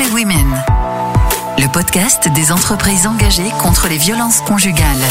[0.00, 5.02] Le podcast des entreprises engagées contre les violences conjugales.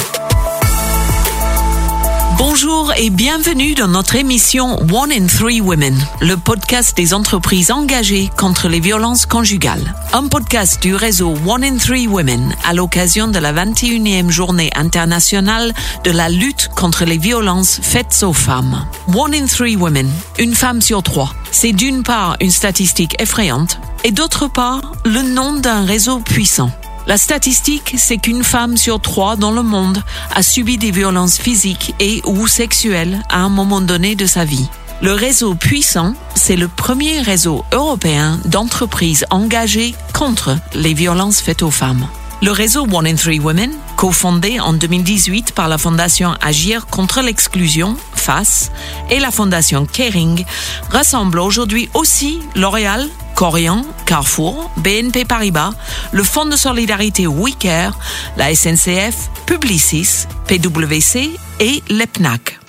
[2.38, 8.30] Bonjour et bienvenue dans notre émission One in Three Women, le podcast des entreprises engagées
[8.38, 9.96] contre les violences conjugales.
[10.14, 15.74] Un podcast du réseau One in Three Women à l'occasion de la 21e journée internationale
[16.04, 18.86] de la lutte contre les violences faites aux femmes.
[19.16, 21.34] One in Three Women, une femme sur trois.
[21.52, 26.70] C'est d'une part une statistique effrayante et d'autre part le nom d'un réseau puissant.
[27.08, 30.04] La statistique, c'est qu'une femme sur trois dans le monde
[30.36, 34.68] a subi des violences physiques et ou sexuelles à un moment donné de sa vie.
[35.02, 41.72] Le réseau puissant, c'est le premier réseau européen d'entreprises engagées contre les violences faites aux
[41.72, 42.08] femmes.
[42.42, 47.96] Le réseau One in Three Women, cofondé en 2018 par la fondation Agir contre l'exclusion,
[48.16, 48.70] FAS,
[49.10, 50.44] et la fondation Caring,
[50.90, 55.70] rassemble aujourd'hui aussi L'Oréal, Corian, Carrefour, BNP Paribas,
[56.12, 57.96] le Fonds de solidarité WeCare,
[58.36, 61.30] la SNCF, Publicis, PwC
[61.60, 62.60] et l'EPNAC.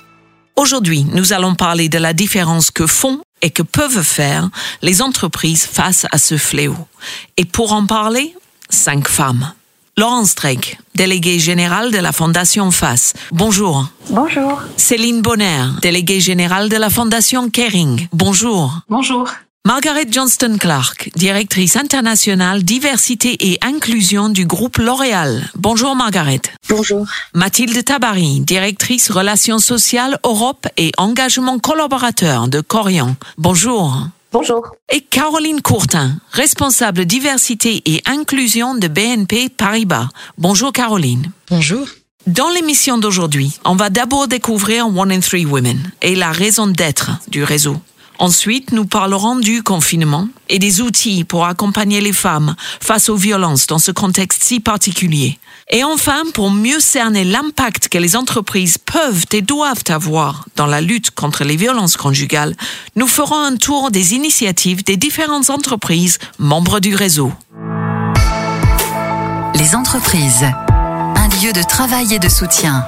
[0.55, 4.47] Aujourd'hui, nous allons parler de la différence que font et que peuvent faire
[4.83, 6.77] les entreprises face à ce fléau.
[7.37, 8.35] Et pour en parler,
[8.69, 9.53] cinq femmes.
[9.97, 13.13] Laurence Drake, déléguée générale de la Fondation FAS.
[13.31, 13.87] Bonjour.
[14.11, 14.61] Bonjour.
[14.77, 18.07] Céline Bonner, déléguée générale de la Fondation Caring.
[18.13, 18.81] Bonjour.
[18.87, 19.27] Bonjour.
[19.69, 25.47] Margaret Johnston Clark, directrice internationale diversité et inclusion du groupe L'Oréal.
[25.53, 26.41] Bonjour Margaret.
[26.69, 27.05] Bonjour.
[27.35, 33.15] Mathilde Tabary, directrice relations sociales Europe et engagement collaborateur de Corian.
[33.37, 34.07] Bonjour.
[34.31, 34.71] Bonjour.
[34.91, 40.07] Et Caroline Courtin, responsable diversité et inclusion de BNP Paribas.
[40.39, 41.31] Bonjour Caroline.
[41.51, 41.87] Bonjour.
[42.25, 47.11] Dans l'émission d'aujourd'hui, on va d'abord découvrir One in Three Women et la raison d'être
[47.27, 47.75] du réseau.
[48.21, 53.65] Ensuite, nous parlerons du confinement et des outils pour accompagner les femmes face aux violences
[53.65, 55.39] dans ce contexte si particulier.
[55.69, 60.81] Et enfin, pour mieux cerner l'impact que les entreprises peuvent et doivent avoir dans la
[60.81, 62.57] lutte contre les violences conjugales,
[62.97, 67.31] nous ferons un tour des initiatives des différentes entreprises membres du réseau.
[69.55, 72.85] Les entreprises, un lieu de travail et de soutien.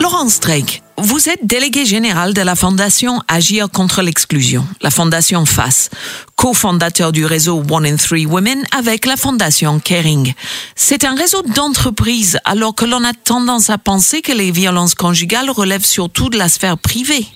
[0.00, 5.90] Laurence Drake, vous êtes délégué général de la Fondation Agir contre l'exclusion, la Fondation FAS,
[6.34, 10.34] cofondateur du réseau One in Three Women avec la Fondation Caring.
[10.74, 15.50] C'est un réseau d'entreprises alors que l'on a tendance à penser que les violences conjugales
[15.50, 17.26] relèvent surtout de la sphère privée.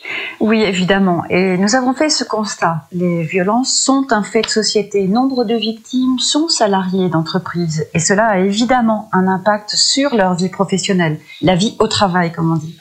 [0.41, 1.23] Oui, évidemment.
[1.31, 2.89] Et nous avons fait ce constat.
[2.91, 5.07] Les violences sont un fait de société.
[5.07, 7.87] Nombre de victimes sont salariés d'entreprises.
[7.95, 12.53] Et cela a évidemment un impact sur leur vie professionnelle, la vie au travail, comme
[12.53, 12.77] on dit.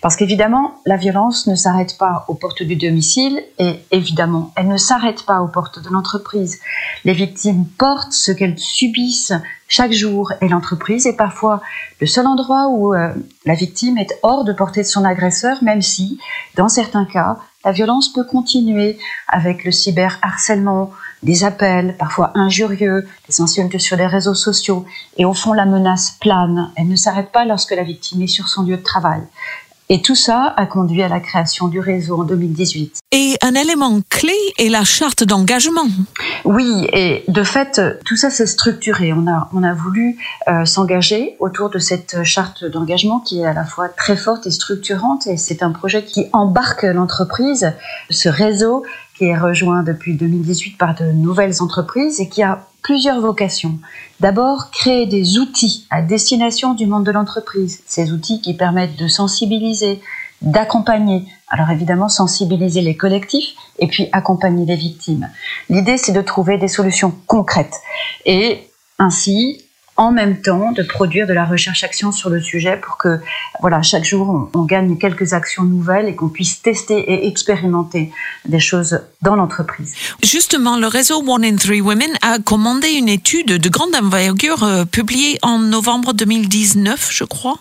[0.00, 4.76] Parce qu'évidemment, la violence ne s'arrête pas aux portes du domicile et évidemment, elle ne
[4.76, 6.60] s'arrête pas aux portes de l'entreprise.
[7.04, 9.32] Les victimes portent ce qu'elles subissent
[9.68, 11.60] chaque jour et l'entreprise est parfois
[12.00, 13.12] le seul endroit où euh,
[13.44, 16.20] la victime est hors de portée de son agresseur, même si,
[16.54, 20.92] dans certains cas, la violence peut continuer avec le cyberharcèlement,
[21.26, 26.12] des appels parfois injurieux, des insultes sur les réseaux sociaux, et au fond la menace
[26.20, 26.70] plane.
[26.76, 29.22] Elle ne s'arrête pas lorsque la victime est sur son lieu de travail.
[29.88, 32.98] Et tout ça a conduit à la création du réseau en 2018.
[33.12, 35.86] Et un élément clé est la charte d'engagement.
[36.44, 39.12] Oui, et de fait, tout ça s'est structuré.
[39.12, 43.52] On a, on a voulu euh, s'engager autour de cette charte d'engagement qui est à
[43.52, 45.28] la fois très forte et structurante.
[45.28, 47.72] Et c'est un projet qui embarque l'entreprise,
[48.10, 48.84] ce réseau
[49.16, 53.80] qui est rejoint depuis 2018 par de nouvelles entreprises et qui a plusieurs vocations.
[54.20, 57.82] D'abord, créer des outils à destination du monde de l'entreprise.
[57.84, 60.00] Ces outils qui permettent de sensibiliser,
[60.40, 61.24] d'accompagner.
[61.48, 65.28] Alors évidemment, sensibiliser les collectifs et puis accompagner les victimes.
[65.68, 67.74] L'idée, c'est de trouver des solutions concrètes
[68.24, 68.70] et
[69.00, 69.64] ainsi
[69.96, 73.18] en même temps de produire de la recherche-action sur le sujet pour que
[73.60, 78.12] voilà chaque jour on, gagne quelques actions nouvelles et qu'on puisse tester et expérimenter
[78.44, 79.94] des choses dans l'entreprise.
[80.22, 84.84] Justement, le réseau One in Three Women a commandé une étude de grande envergure euh,
[84.84, 87.58] publiée en novembre 2019, je crois.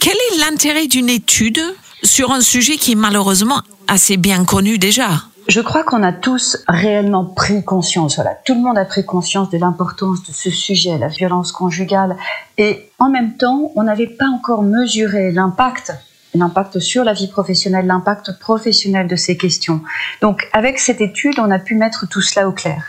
[0.00, 1.60] Quel est l'intérêt d'une étude
[2.02, 5.24] sur un sujet qui est malheureusement assez bien connu déjà?
[5.48, 9.50] Je crois qu'on a tous réellement pris conscience, voilà, tout le monde a pris conscience
[9.50, 12.16] de l'importance de ce sujet, la violence conjugale,
[12.58, 15.92] et en même temps, on n'avait pas encore mesuré l'impact
[16.34, 19.80] l'impact sur la vie professionnelle, l'impact professionnel de ces questions.
[20.20, 22.84] Donc avec cette étude, on a pu mettre tout cela au clair.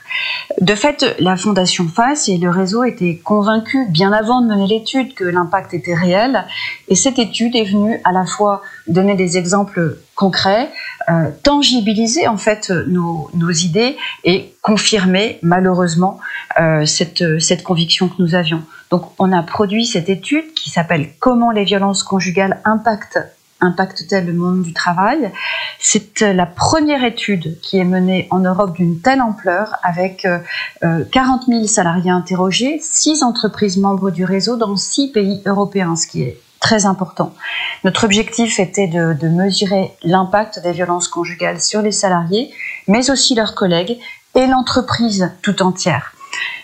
[0.61, 5.13] De fait, la Fondation FACE et le réseau étaient convaincus bien avant de mener l'étude
[5.13, 6.45] que l'impact était réel
[6.87, 10.69] et cette étude est venue à la fois donner des exemples concrets,
[11.09, 16.19] euh, tangibiliser en fait nos, nos, idées et confirmer malheureusement
[16.59, 18.61] euh, cette, cette conviction que nous avions.
[18.89, 23.19] Donc on a produit cette étude qui s'appelle Comment les violences conjugales impactent
[23.61, 25.31] impacte-t-elle le monde du travail?
[25.79, 30.27] C'est euh, la première étude qui est menée en Europe d'une telle ampleur avec
[30.81, 36.23] 40 000 salariés interrogés, 6 entreprises membres du réseau dans 6 pays européens, ce qui
[36.23, 37.33] est très important.
[37.83, 42.51] Notre objectif était de, mesurer l'impact des violences conjugales sur les salariés,
[42.87, 43.99] mais aussi leurs collègues
[44.33, 46.15] et l'entreprise tout entière.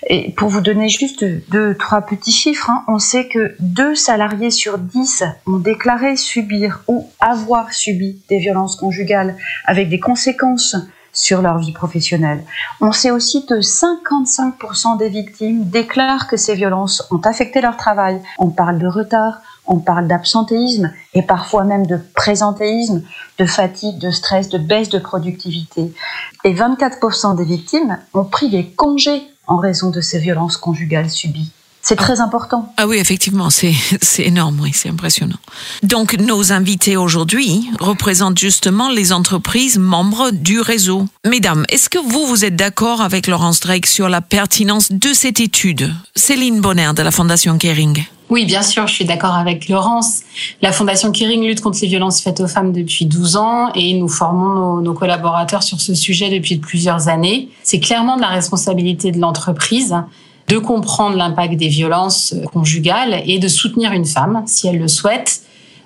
[0.08, 4.52] Et pour vous donner juste deux, trois petits chiffres, hein, on sait que deux salariés
[4.52, 9.36] sur dix ont déclaré subir ou avoir subi des violences conjugales
[9.66, 10.78] avec des conséquences
[11.12, 12.44] sur leur vie professionnelle.
[12.80, 18.22] On sait aussi que 55% des victimes déclarent que ces violences ont affecté leur travail.
[18.38, 23.04] On parle de retard, on parle d'absentéisme et parfois même de présentéisme,
[23.38, 25.94] de fatigue, de stress, de baisse de productivité.
[26.44, 31.52] Et 24% des victimes ont pris des congés en raison de ces violences conjugales subies.
[31.82, 32.74] C'est très important.
[32.78, 35.38] Ah oui, effectivement, c'est, c'est énorme, oui, c'est impressionnant.
[35.82, 41.06] Donc, nos invités aujourd'hui représentent justement les entreprises membres du réseau.
[41.26, 45.40] Mesdames, est-ce que vous, vous êtes d'accord avec Laurence Drake sur la pertinence de cette
[45.40, 45.94] étude?
[46.16, 48.04] Céline Bonner de la Fondation Kering.
[48.30, 50.20] Oui, bien sûr, je suis d'accord avec Laurence.
[50.62, 54.08] La Fondation Kering lutte contre les violences faites aux femmes depuis 12 ans et nous
[54.08, 57.50] formons nos, collaborateurs sur ce sujet depuis plusieurs années.
[57.64, 59.96] C'est clairement de la responsabilité de l'entreprise
[60.48, 65.42] de comprendre l'impact des violences conjugales et de soutenir une femme, si elle le souhaite,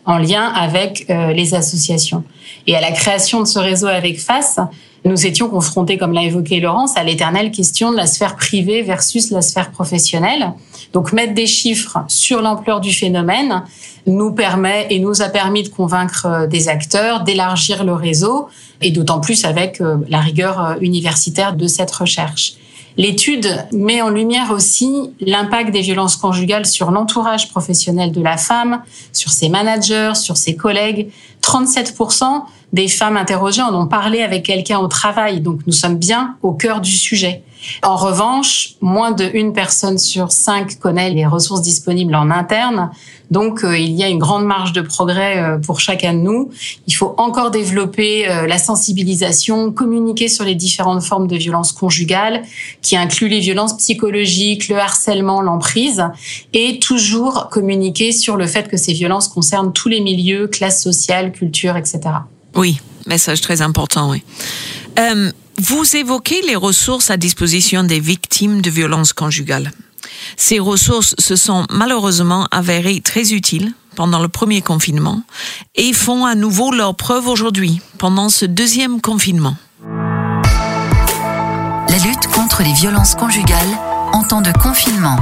[0.05, 2.25] en lien avec euh, les associations.
[2.67, 4.59] Et à la création de ce réseau avec FACE,
[5.05, 9.31] nous étions confrontés, comme l'a évoqué Laurence, à l'éternelle question de la sphère privée versus
[9.31, 10.53] la sphère professionnelle.
[10.93, 13.63] Donc mettre des chiffres sur l'ampleur du phénomène
[14.05, 18.47] nous permet et nous a permis de convaincre euh, des acteurs, d'élargir le réseau,
[18.81, 22.55] et d'autant plus avec euh, la rigueur universitaire de cette recherche.
[22.97, 28.81] L'étude met en lumière aussi l'impact des violences conjugales sur l'entourage professionnel de la femme,
[29.11, 31.11] sur ses managers, sur ses collègues.
[31.41, 36.35] 37% des femmes interrogées en ont parlé avec quelqu'un au travail, donc nous sommes bien
[36.41, 37.43] au cœur du sujet.
[37.81, 42.91] En revanche, moins de une personne sur cinq connaît les ressources disponibles en interne,
[43.31, 46.51] donc euh, il y a une grande marge de progrès euh, pour chacun de nous.
[46.85, 52.43] Il faut encore développer euh, la sensibilisation, communiquer sur les différentes formes de violences conjugales,
[52.83, 56.05] qui incluent les violences psychologiques, le harcèlement, l'emprise,
[56.53, 61.31] et toujours communiquer sur le fait que ces violences concernent tous les milieux, classes sociales,
[61.31, 62.01] culture, etc.
[62.55, 64.23] Oui, message très important, oui.
[65.65, 69.71] Vous évoquez les ressources à disposition des victimes de violences conjugales.
[70.35, 75.23] Ces ressources se sont malheureusement avérées très utiles pendant le premier confinement
[75.75, 79.55] et font à nouveau leur preuve aujourd'hui, pendant ce deuxième confinement.
[81.87, 83.79] La lutte contre les violences conjugales
[84.11, 85.17] en temps de confinement.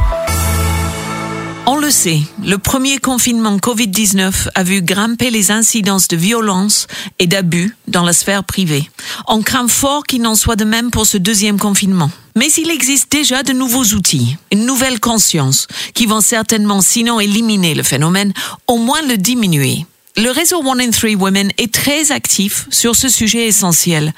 [1.67, 6.87] On le sait, le premier confinement Covid-19 a vu grimper les incidences de violence
[7.19, 8.89] et d'abus dans la sphère privée.
[9.27, 12.09] On craint fort qu'il n'en soit de même pour ce deuxième confinement.
[12.35, 17.75] Mais il existe déjà de nouveaux outils, une nouvelle conscience, qui vont certainement sinon éliminer
[17.75, 18.33] le phénomène,
[18.67, 19.85] au moins le diminuer.
[20.17, 24.13] Le réseau One in Three Women est très actif sur ce sujet essentiel.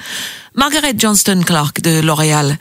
[0.56, 2.58] Margaret Johnston Clark de L'Oréal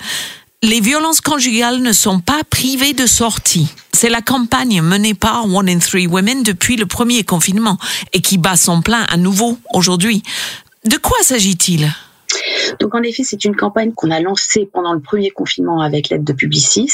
[0.63, 3.67] les violences conjugales ne sont pas privées de sortie.
[4.03, 7.79] C'est la campagne menée par One in Three Women depuis le premier confinement
[8.13, 10.25] et qui bat son plein à nouveau aujourd'hui.
[10.85, 11.89] De quoi s'agit-il?
[12.81, 16.25] Donc en effet, c'est une campagne qu'on a lancée pendant le premier confinement avec l'aide
[16.25, 16.91] de Publicis.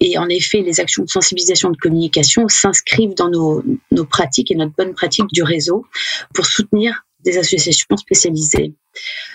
[0.00, 4.54] Et en effet, les actions de sensibilisation de communication s'inscrivent dans nos, nos pratiques et
[4.54, 5.84] notre bonne pratique du réseau
[6.32, 8.72] pour soutenir des associations spécialisées.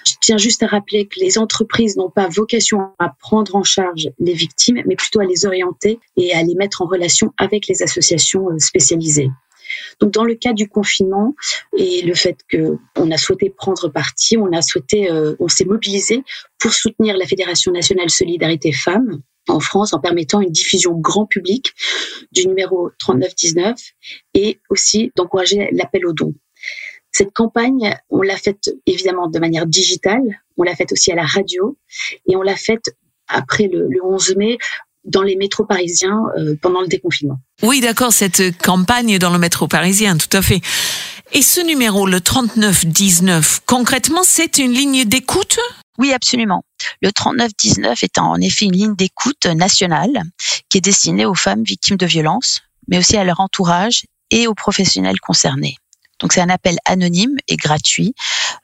[0.05, 4.09] Je tiens juste à rappeler que les entreprises n'ont pas vocation à prendre en charge
[4.19, 7.81] les victimes, mais plutôt à les orienter et à les mettre en relation avec les
[7.83, 9.29] associations euh, spécialisées.
[10.00, 11.35] Donc, dans le cas du confinement
[11.77, 15.65] et le fait que on a souhaité prendre parti, on a souhaité, euh, on s'est
[15.65, 16.24] mobilisé
[16.59, 21.74] pour soutenir la Fédération nationale Solidarité Femmes en France en permettant une diffusion grand public
[22.31, 23.75] du numéro 3919
[24.33, 26.33] et aussi d'encourager l'appel aux dons.
[27.17, 30.19] Cette campagne, on l'a faite évidemment de manière digitale,
[30.57, 31.77] on l'a faite aussi à la radio
[32.27, 32.93] et on l'a faite
[33.29, 34.57] après le, 11 mai
[35.05, 37.39] dans les métros parisiens euh, pendant le déconfinement.
[37.63, 40.60] Oui, d'accord, cette campagne dans le métro parisien, tout à fait.
[41.31, 45.57] Et ce numéro, le 3919, concrètement, c'est une ligne d'écoute?
[45.98, 46.65] Oui, absolument.
[47.01, 50.22] Le 3919 est en effet une ligne d'écoute nationale
[50.67, 54.53] qui est destinée aux femmes victimes de violences, mais aussi à leur entourage et aux
[54.53, 55.77] professionnels concernés.
[56.19, 58.13] Donc c'est un appel anonyme et gratuit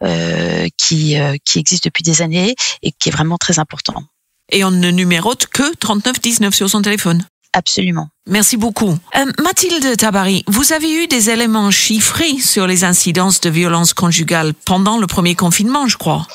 [0.03, 4.03] euh, qui, euh, qui existe depuis des années et qui est vraiment très important.
[4.51, 8.08] Et on ne numérote que 3919 sur son téléphone Absolument.
[8.27, 8.91] Merci beaucoup.
[9.15, 14.53] Euh, Mathilde Tabari, vous avez eu des éléments chiffrés sur les incidences de violences conjugales
[14.65, 16.25] pendant le premier confinement, je crois.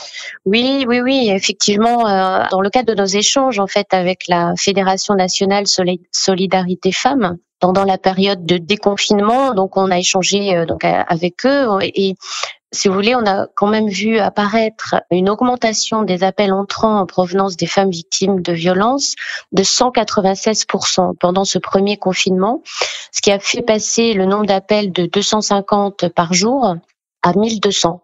[0.45, 4.53] Oui, oui, oui, effectivement, euh, dans le cadre de nos échanges en fait avec la
[4.59, 5.65] Fédération nationale
[6.13, 11.67] Solidarité Femmes, pendant la période de déconfinement, donc on a échangé euh, donc avec eux
[11.81, 12.15] et
[12.73, 17.07] si vous voulez, on a quand même vu apparaître une augmentation des appels entrants en
[17.07, 19.15] provenance des femmes victimes de violences
[19.53, 22.63] de 196% pendant ce premier confinement,
[23.13, 26.75] ce qui a fait passer le nombre d'appels de 250 par jour
[27.23, 28.03] à 1200.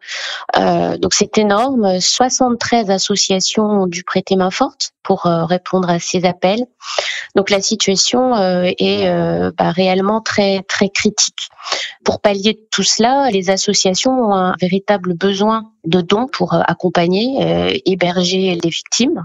[0.56, 2.00] Euh, donc c'est énorme.
[2.00, 6.64] 73 associations ont dû prêter main forte pour euh, répondre à ces appels.
[7.34, 11.48] Donc la situation euh, est euh, bah, réellement très très critique.
[12.04, 18.58] Pour pallier tout cela, les associations ont un véritable besoin de dons pour accompagner, héberger
[18.62, 19.24] les victimes.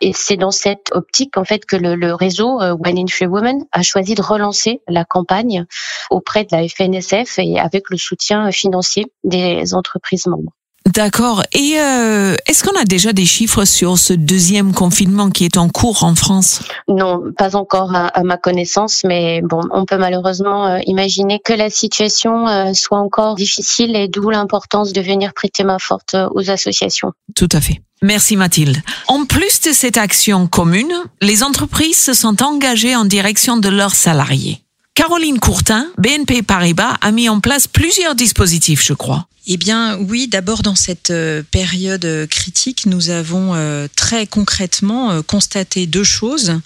[0.00, 3.64] Et c'est dans cette optique en fait que le, le réseau One in Three Women
[3.72, 5.66] a choisi de relancer la campagne
[6.10, 10.52] auprès de la FNSF et avec le soutien financier des entreprises membres.
[10.88, 11.42] D'accord.
[11.52, 15.68] Et euh, est-ce qu'on a déjà des chiffres sur ce deuxième confinement qui est en
[15.68, 16.62] cours en France?
[16.88, 21.68] Non, pas encore à, ma connaissance, mais bon, on peut malheureusement euh, imaginer que la
[21.68, 27.12] situation euh, soit encore difficile et d'où l'importance de venir prêter main forte aux associations.
[27.34, 27.80] Tout à fait.
[28.00, 28.78] Merci Mathilde.
[29.08, 33.94] En plus de cette action commune, les entreprises se sont engagées en direction de leurs
[33.94, 34.62] salariés.
[34.98, 39.28] Caroline Courtin, BNP Paribas, a mis en place plusieurs dispositifs, je crois.
[39.46, 45.22] Eh bien oui, d'abord dans cette euh, période euh, critique, nous avons euh, très concrètement
[45.22, 46.58] constaté deux choses.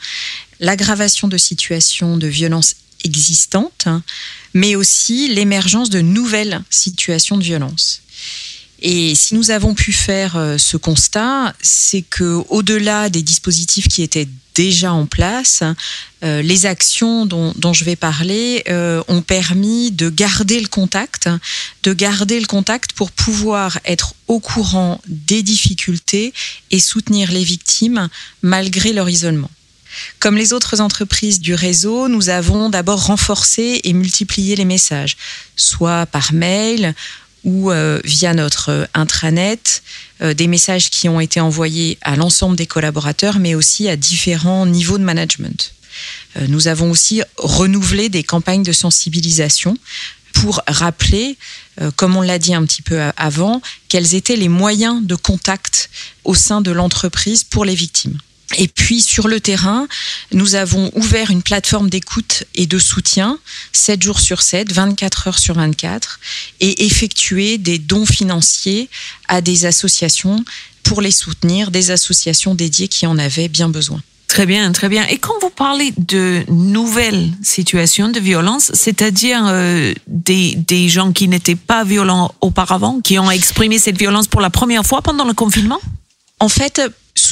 [0.60, 3.88] L'aggravation de situations de violence existantes,
[4.54, 8.00] mais aussi l'émergence de nouvelles situations de violence.
[8.82, 14.28] Et si nous avons pu faire ce constat, c'est que au-delà des dispositifs qui étaient
[14.54, 15.62] déjà en place,
[16.24, 21.28] euh, les actions dont, je vais parler euh, ont permis de garder le contact,
[21.82, 26.32] de garder le contact pour pouvoir être au courant des difficultés
[26.70, 28.08] et soutenir les victimes
[28.42, 29.50] malgré leur isolement.
[30.20, 35.18] Comme les autres entreprises du réseau, nous avons d'abord renforcé et multiplié les messages,
[35.54, 36.94] soit par mail
[37.44, 39.82] ou euh, via notre intranet,
[40.20, 44.66] euh, des messages qui ont été envoyés à l'ensemble des collaborateurs, mais aussi à différents
[44.66, 45.74] niveaux de management.
[46.36, 49.76] Euh, nous avons aussi renouvelé des campagnes de sensibilisation
[50.32, 51.36] pour rappeler,
[51.96, 55.90] comme on l'a dit un petit peu avant, quels étaient les moyens de contact
[56.24, 58.18] au sein de l'entreprise pour les victimes.
[58.58, 59.86] Et puis sur le terrain,
[60.32, 63.38] nous avons ouvert une plateforme d'écoute et de soutien
[63.72, 66.20] 7 jours sur 7, 24 heures sur 24
[66.60, 68.88] et effectué des dons financiers
[69.28, 70.44] à des associations
[70.82, 74.00] pour les soutenir, des associations dédiées qui en avaient bien besoin.
[74.32, 75.06] Très bien, très bien.
[75.08, 81.28] Et quand vous parlez de nouvelles situations de violence, c'est-à-dire euh, des, des gens qui
[81.28, 85.34] n'étaient pas violents auparavant, qui ont exprimé cette violence pour la première fois pendant le
[85.34, 85.80] confinement?
[86.40, 86.80] En fait,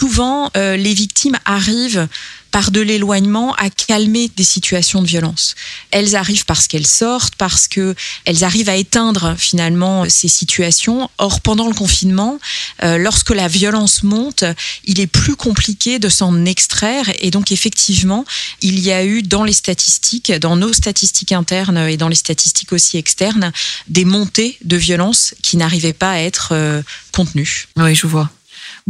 [0.00, 2.08] souvent, euh, les victimes arrivent
[2.50, 5.54] par de l'éloignement à calmer des situations de violence.
[5.90, 11.10] Elles arrivent parce qu'elles sortent, parce que elles arrivent à éteindre finalement ces situations.
[11.18, 12.38] Or, pendant le confinement,
[12.82, 14.42] euh, lorsque la violence monte,
[14.84, 17.12] il est plus compliqué de s'en extraire.
[17.18, 18.24] Et donc, effectivement,
[18.62, 22.72] il y a eu dans les statistiques, dans nos statistiques internes et dans les statistiques
[22.72, 23.52] aussi externes,
[23.88, 27.68] des montées de violence qui n'arrivaient pas à être euh, contenues.
[27.76, 28.30] Oui, je vois.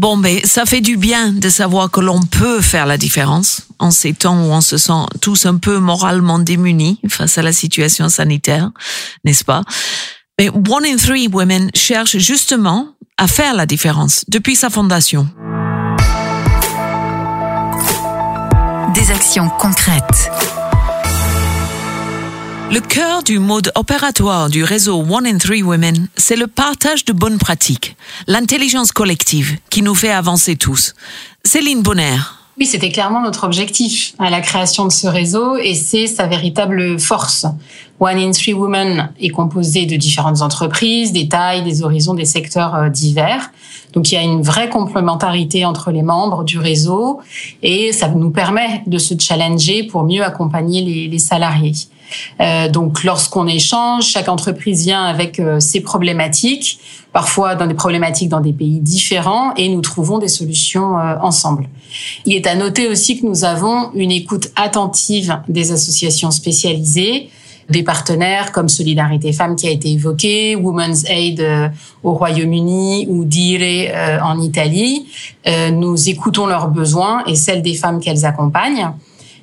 [0.01, 3.91] Bon, mais ça fait du bien de savoir que l'on peut faire la différence en
[3.91, 8.09] ces temps où on se sent tous un peu moralement démunis face à la situation
[8.09, 8.71] sanitaire,
[9.25, 9.63] n'est-ce pas?
[10.39, 15.29] Mais One in Three Women cherche justement à faire la différence depuis sa fondation.
[18.95, 20.31] Des actions concrètes
[22.71, 27.13] le cœur du mode opératoire du réseau One in Three Women, c'est le partage de
[27.13, 27.97] bonnes pratiques,
[28.29, 30.95] l'intelligence collective qui nous fait avancer tous.
[31.45, 32.19] Céline Bonner,
[32.61, 37.01] Oui, c'était clairement notre objectif à la création de ce réseau et c'est sa véritable
[37.01, 37.47] force.
[38.01, 42.75] One in Three Women est composé de différentes entreprises, des tailles, des horizons, des secteurs
[42.75, 43.51] euh, divers.
[43.95, 47.21] Donc il y a une vraie complémentarité entre les membres du réseau
[47.63, 51.73] et ça nous permet de se challenger pour mieux accompagner les, salariés.
[52.41, 56.79] Euh, donc lorsqu'on échange, chaque entreprise vient avec euh, ses problématiques,
[57.13, 61.69] parfois dans des problématiques dans des pays différents, et nous trouvons des solutions euh, ensemble.
[62.27, 67.31] Il est à noter aussi que nous avons une écoute attentive des associations spécialisées,
[67.69, 71.45] des partenaires comme Solidarité Femmes qui a été évoqué, Women's Aid
[72.03, 73.61] au Royaume-Uni ou Dire
[74.25, 75.07] en Italie.
[75.73, 78.91] nous écoutons leurs besoins et celles des femmes qu'elles accompagnent.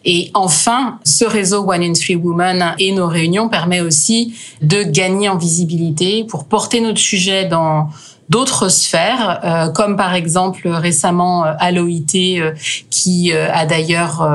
[0.06, 5.30] Et enfin, ce réseau One in Three Women et nos réunions permet aussi de gagner
[5.30, 7.90] en visibilité pour porter notre sujet dans
[8.30, 12.52] d'autres sphères, euh, comme par exemple récemment euh, à l'OIT, euh,
[12.90, 14.28] qui a d'ailleurs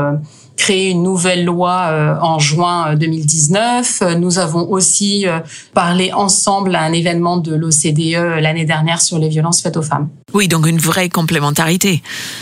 [0.63, 3.99] créé une nouvelle loi euh, en juin 2019.
[4.03, 5.41] Euh, nous avons aussi euh,
[5.75, 10.09] parlé ensemble à un événement de l'OCDE l'année dernière sur les violences faites aux femmes.
[10.35, 12.01] Oui, donc une vraie complémentarité.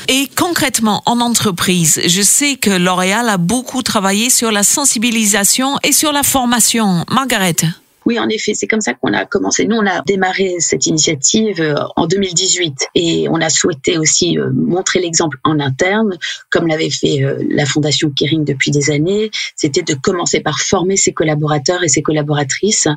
[0.09, 5.93] Et concrètement, en entreprise, je sais que L'Oréal a beaucoup travaillé sur la sensibilisation et
[5.93, 7.07] sur la formation.
[7.11, 7.57] Margaret?
[8.11, 9.67] Oui, en effet, c'est comme ça qu'on a commencé.
[9.67, 14.51] Nous, on a démarré cette initiative euh, en 2018 et on a souhaité aussi euh,
[14.53, 16.19] montrer l'exemple en interne,
[16.51, 19.31] comme l'avait fait euh, la Fondation Kering depuis des années.
[19.55, 22.89] C'était de commencer par former ses collaborateurs et ses collaboratrices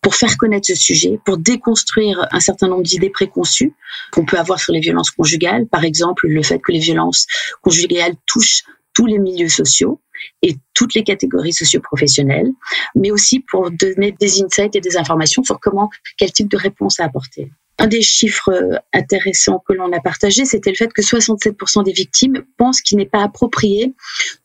[0.00, 3.74] pour faire connaître ce sujet, pour déconstruire un certain nombre d'idées préconçues
[4.12, 5.66] qu'on peut avoir sur les violences conjugales.
[5.66, 7.26] Par exemple, le fait que les violences
[7.62, 8.62] conjugales touchent
[8.94, 10.00] tous les milieux sociaux
[10.42, 12.50] et toutes les catégories socioprofessionnelles,
[12.94, 17.00] mais aussi pour donner des insights et des informations sur comment, quel type de réponse
[17.00, 17.50] à apporter.
[17.78, 21.92] Un des chiffres euh, intéressants que l'on a partagé, c'était le fait que 67% des
[21.92, 23.94] victimes pensent qu'il n'est pas approprié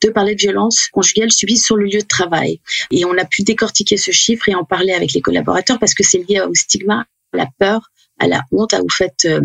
[0.02, 2.60] de parler de violences conjugales subies sur le lieu de travail.
[2.90, 6.02] Et on a pu décortiquer ce chiffre et en parler avec les collaborateurs parce que
[6.02, 9.42] c'est lié au stigma, à la peur, à la honte, au fait euh,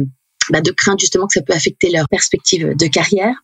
[0.49, 3.35] bah, de crainte justement que ça peut affecter leur perspective de carrière.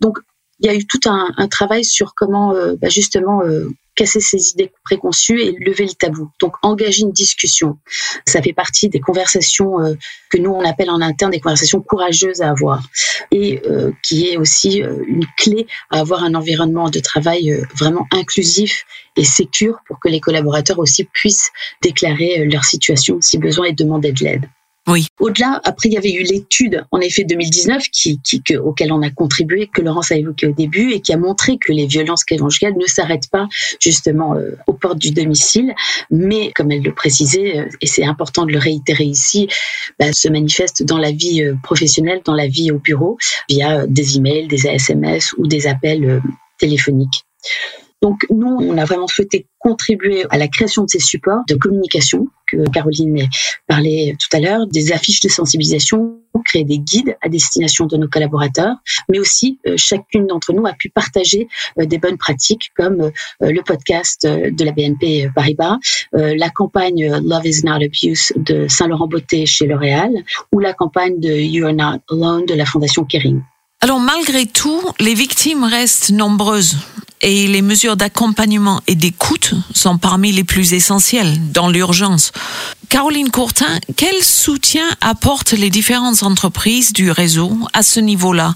[0.00, 0.18] Donc
[0.60, 4.20] il y a eu tout un, un travail sur comment euh, bah justement euh, casser
[4.20, 6.30] ces idées préconçues et lever le tabou.
[6.40, 7.78] Donc engager une discussion.
[8.26, 9.94] Ça fait partie des conversations euh,
[10.30, 12.82] que nous on appelle en interne des conversations courageuses à avoir
[13.32, 13.60] et
[14.02, 18.84] qui est aussi une clé à avoir un environnement de travail vraiment inclusif
[19.16, 21.50] et sécure pour que les collaborateurs aussi puissent
[21.82, 24.46] déclarer leur situation si besoin et demander de l'aide.
[24.88, 25.06] Oui.
[25.20, 29.02] Au-delà, après, il y avait eu l'étude, en effet, 2019, qui, qui, que, auquel on
[29.02, 32.24] a contribué, que Laurence a évoqué au début, et qui a montré que les violences
[32.24, 33.48] conjugales ne s'arrêtent pas
[33.80, 35.74] justement euh, aux portes du domicile,
[36.10, 39.48] mais, comme elle le précisait, euh, et c'est important de le réitérer ici,
[39.98, 43.18] bah, se manifestent dans la vie euh, professionnelle, dans la vie au bureau,
[43.50, 46.22] via des emails, des SMS ou des appels
[46.58, 47.24] téléphoniques.
[48.00, 52.28] Donc nous, on a vraiment souhaité contribuer à la création de ces supports de communication
[52.50, 53.28] que Caroline
[53.66, 58.08] parlait tout à l'heure, des affiches de sensibilisation, créer des guides à destination de nos
[58.08, 58.76] collaborateurs,
[59.08, 63.10] mais aussi euh, chacune d'entre nous a pu partager euh, des bonnes pratiques comme euh,
[63.40, 65.78] le podcast de la BNP Paribas,
[66.12, 70.10] la campagne Love is not abuse de Saint-Laurent Beauté chez L'Oréal
[70.52, 73.42] ou la campagne de You are not alone de la Fondation Kering.
[73.80, 76.76] Alors malgré tout, les victimes restent nombreuses
[77.20, 82.32] et les mesures d'accompagnement et d'écoute sont parmi les plus essentielles dans l'urgence.
[82.88, 88.54] Caroline Courtin, quel soutien apportent les différentes entreprises du réseau à ce niveau-là?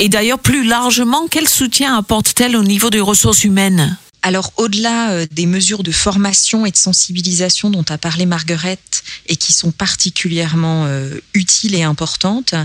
[0.00, 3.96] Et d'ailleurs, plus largement, quel soutien apportent-elles au niveau des ressources humaines?
[4.26, 9.36] Alors au-delà euh, des mesures de formation et de sensibilisation dont a parlé Marguerite et
[9.36, 12.56] qui sont particulièrement euh, utiles et importantes,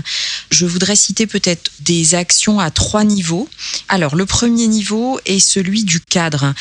[0.50, 3.48] je voudrais citer peut-être des actions à trois niveaux.
[3.88, 6.52] Alors le premier niveau est celui du cadre.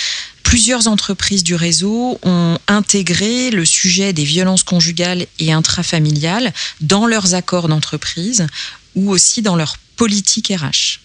[0.43, 7.33] Plusieurs entreprises du réseau ont intégré le sujet des violences conjugales et intrafamiliales dans leurs
[7.33, 8.45] accords d'entreprise
[8.93, 10.99] ou aussi dans leur politique RH.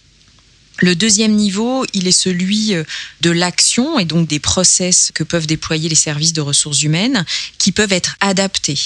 [0.79, 2.85] Le deuxième niveau, il est celui euh,
[3.23, 7.25] de l'action et donc des process que peuvent déployer les services de ressources humaines
[7.59, 8.79] qui peuvent être adaptés.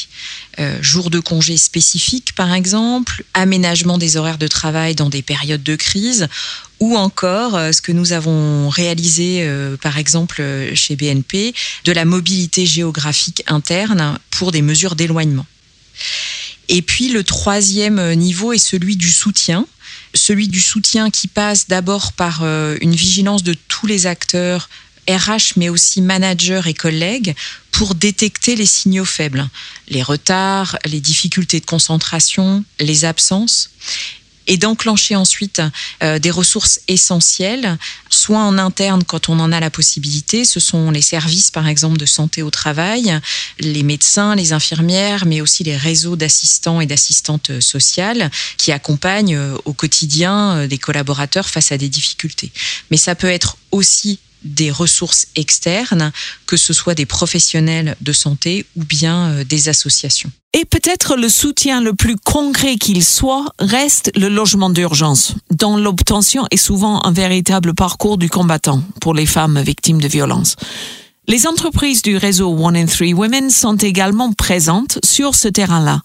[0.58, 5.62] Euh, jours de congés spécifiques, par exemple, aménagement des horaires de travail dans des périodes
[5.62, 6.28] de crise
[6.80, 10.42] ou encore euh, ce que nous avons réalisé, euh, par exemple,
[10.74, 15.46] chez BNP, de la mobilité géographique interne pour des mesures d'éloignement.
[16.68, 19.66] Et puis le troisième niveau est celui du soutien
[20.14, 24.68] celui du soutien qui passe d'abord par euh, une vigilance de tous les acteurs
[25.08, 27.34] RH, mais aussi managers et collègues,
[27.72, 29.48] pour détecter les signaux faibles,
[29.88, 33.70] les retards, les difficultés de concentration, les absences.
[34.50, 35.62] Et d'enclencher ensuite
[36.02, 37.78] des ressources essentielles,
[38.10, 41.96] soit en interne quand on en a la possibilité, ce sont les services par exemple
[41.98, 43.18] de santé au travail,
[43.60, 49.72] les médecins, les infirmières, mais aussi les réseaux d'assistants et d'assistantes sociales qui accompagnent au
[49.72, 52.50] quotidien des collaborateurs face à des difficultés.
[52.90, 56.12] Mais ça peut être aussi des ressources externes,
[56.46, 60.30] que ce soit des professionnels de santé ou bien euh, des associations.
[60.52, 66.46] Et peut-être le soutien le plus concret qu'il soit reste le logement d'urgence, dont l'obtention
[66.50, 70.56] est souvent un véritable parcours du combattant pour les femmes victimes de violences.
[71.28, 76.00] Les entreprises du réseau One in Three Women sont également présentes sur ce terrain-là.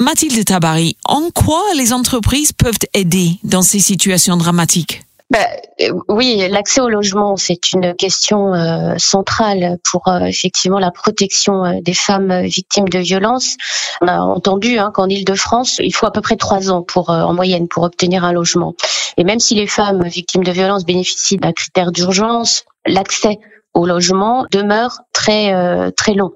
[0.00, 5.02] Mathilde Tabari, en quoi les entreprises peuvent aider dans ces situations dramatiques?
[5.30, 5.46] Bah,
[5.80, 11.80] euh, oui, l'accès au logement, c'est une question euh, centrale pour euh, effectivement la protection
[11.80, 13.56] des femmes victimes de violences.
[14.00, 17.32] On a entendu hein, qu'en Ile-de-France, il faut à peu près trois ans pour, en
[17.32, 18.74] moyenne pour obtenir un logement.
[19.16, 23.38] Et même si les femmes victimes de violences bénéficient d'un critère d'urgence, l'accès
[23.72, 26.32] au logement demeure très très long.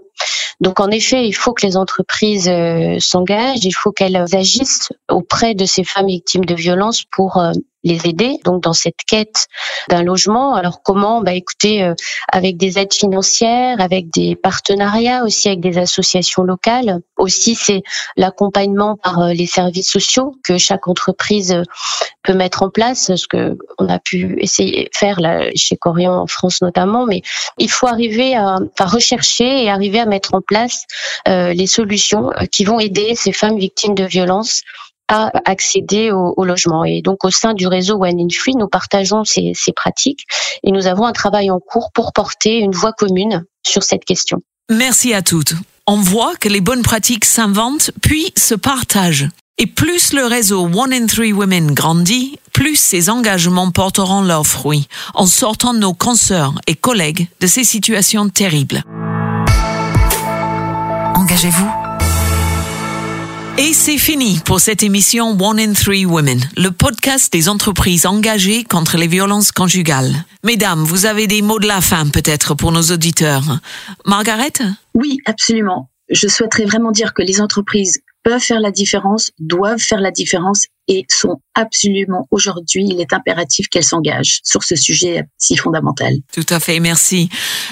[0.60, 2.50] Donc en effet, il faut que les entreprises
[3.00, 7.42] s'engagent, il faut qu'elles agissent auprès de ces femmes victimes de violences pour
[7.84, 9.46] les aider donc dans cette quête
[9.88, 10.54] d'un logement.
[10.54, 11.94] Alors comment Bah écoutez, euh,
[12.32, 17.00] avec des aides financières, avec des partenariats aussi avec des associations locales.
[17.18, 17.82] Aussi c'est
[18.16, 21.62] l'accompagnement par euh, les services sociaux que chaque entreprise euh,
[22.22, 25.18] peut mettre en place, ce que on a pu essayer faire
[25.54, 27.04] chez Corian en France notamment.
[27.04, 27.20] Mais
[27.58, 30.84] il faut arriver à, rechercher et arriver à mettre en place
[31.26, 34.62] les solutions qui vont aider ces femmes victimes de violences
[35.08, 36.84] à accéder au, logement.
[36.84, 40.24] Et donc au sein du réseau One in Free, nous partageons ces, ces pratiques
[40.62, 44.40] et nous avons un travail en cours pour porter une voie commune sur cette question.
[44.70, 45.54] Merci à toutes.
[45.86, 49.28] On voit que les bonnes pratiques s'inventent puis se partagent.
[49.58, 54.88] Et plus le réseau One in Three Women grandit, plus ces engagements porteront leurs fruits
[55.14, 58.82] en sortant nos consoeurs et collègues de ces situations terribles.
[61.14, 61.83] Engagez-vous
[63.56, 68.64] et c'est fini pour cette émission One in Three Women, le podcast des entreprises engagées
[68.64, 70.12] contre les violences conjugales.
[70.42, 73.60] Mesdames, vous avez des mots de la fin peut-être pour nos auditeurs.
[74.04, 74.52] Margaret?
[74.94, 75.88] Oui, absolument.
[76.10, 80.66] Je souhaiterais vraiment dire que les entreprises peuvent faire la différence, doivent faire la différence
[80.88, 86.14] et sont absolument aujourd'hui, il est impératif qu'elles s'engagent sur ce sujet si fondamental.
[86.32, 87.28] Tout à fait, merci.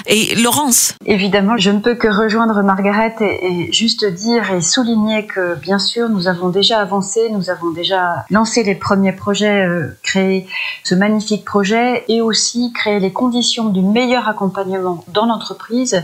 [0.07, 0.95] Et Laurence?
[1.05, 6.09] Évidemment, je ne peux que rejoindre Margaret et, juste dire et souligner que bien sûr,
[6.09, 10.47] nous avons déjà avancé, nous avons déjà lancé les premiers projets, euh, créé
[10.83, 16.03] ce magnifique projet et aussi créé les conditions du meilleur accompagnement dans l'entreprise.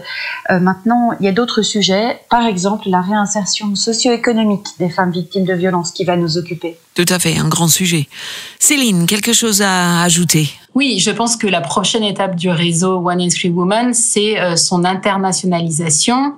[0.52, 5.46] Euh, maintenant, il y a d'autres sujets, par exemple la réinsertion socio-économique des femmes victimes
[5.46, 6.78] de violences qui va nous occuper.
[7.00, 8.10] Tout à fait, un grand sujet.
[8.60, 10.50] Céline, quelque chose à ajouter?
[10.76, 14.58] Oui, je pense que la prochaine étape du réseau One in Three Women, c'est euh,
[14.58, 16.34] son internationalisation.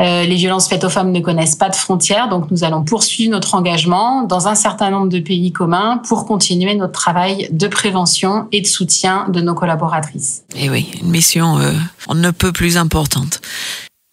[0.00, 3.32] Euh, les violences faites aux femmes ne connaissent pas de frontières, donc nous allons poursuivre
[3.32, 8.48] notre engagement dans un certain nombre de pays communs pour continuer notre travail de prévention
[8.52, 10.42] et de soutien de nos collaboratrices.
[10.54, 11.72] Et eh oui, une mission euh,
[12.06, 13.40] on ne peut plus importante.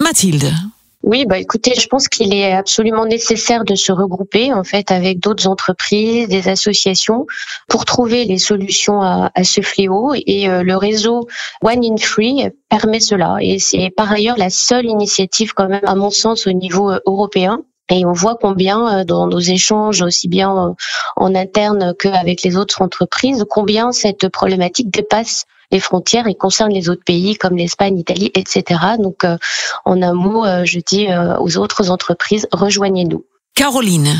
[0.01, 0.53] Mathilde,
[1.01, 5.19] oui, bah écoutez, je pense qu'il est absolument nécessaire de se regrouper en fait avec
[5.19, 7.25] d'autres entreprises, des associations
[7.69, 10.13] pour trouver les solutions à, ce fléau.
[10.13, 11.25] Et euh, le réseau
[11.63, 13.37] One in Free permet cela.
[13.39, 16.99] Et c'est par ailleurs la seule initiative quand même, à mon sens, au niveau euh,
[17.05, 20.75] européen et on voit combien, euh, dans nos échanges, aussi bien
[21.15, 26.89] en interne qu'avec les autres entreprises, combien cette problématique dépasse les frontières et concerne les
[26.89, 28.81] autres pays comme l'Espagne, l'Italie, etc.
[28.99, 29.37] Donc, euh,
[29.85, 33.23] en un mot, euh, je dis euh, aux autres entreprises, rejoignez-nous.
[33.55, 34.15] Caroline.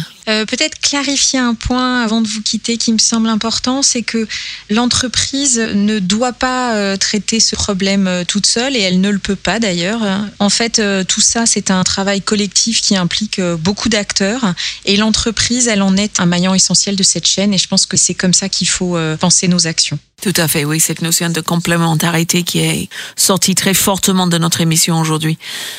[0.48, 4.28] Peut-être clarifier un point avant de vous quitter qui me semble important, c'est que
[4.70, 9.60] l'entreprise ne doit pas traiter ce problème toute seule et elle ne le peut pas
[9.60, 10.02] d'ailleurs.
[10.39, 14.54] En fait, tout ça, c'est un travail collectif qui implique beaucoup d'acteurs
[14.86, 17.98] et l'entreprise, elle en est un maillon essentiel de cette chaîne et je pense que
[17.98, 20.00] c'est comme ça qu'il faut penser nos actions.
[20.22, 24.60] Tout à fait, oui, cette notion de complémentarité qui est sortie très fortement de notre
[24.60, 25.38] émission aujourd'hui.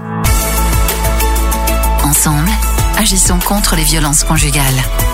[2.05, 2.51] Ensemble,
[2.99, 5.14] agissons contre les violences conjugales.